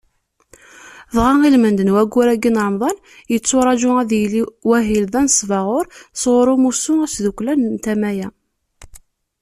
[1.15, 2.97] Dɣa ilmend n waggur-agi n Remḍan,
[3.31, 5.85] yetturaǧu ad yili wahil d anesbaɣur
[6.21, 8.29] sɣur umussu asdukklan n tama-a.